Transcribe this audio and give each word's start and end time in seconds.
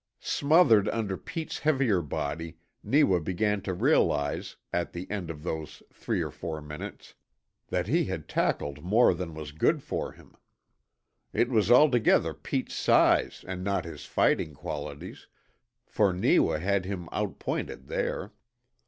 Smothered 0.23 0.89
under 0.89 1.15
Pete's 1.15 1.59
heavier 1.59 2.01
body 2.01 2.57
Neewa 2.83 3.19
began 3.19 3.61
to 3.61 3.71
realize, 3.75 4.55
at 4.73 4.93
the 4.93 5.07
end 5.11 5.29
of 5.29 5.43
those 5.43 5.83
three 5.93 6.23
or 6.23 6.31
four 6.31 6.59
minutes, 6.59 7.13
that 7.67 7.85
he 7.85 8.05
had 8.05 8.27
tackled 8.27 8.83
more 8.83 9.13
than 9.13 9.35
was 9.35 9.51
good 9.51 9.83
for 9.83 10.13
him. 10.13 10.35
It 11.33 11.49
was 11.49 11.69
altogether 11.69 12.33
Pete's 12.33 12.73
size 12.73 13.45
and 13.47 13.63
not 13.63 13.85
his 13.85 14.05
fighting 14.05 14.55
qualities, 14.55 15.27
for 15.85 16.11
Neewa 16.11 16.57
had 16.57 16.85
him 16.85 17.07
outpointed 17.13 17.85
there. 17.85 18.33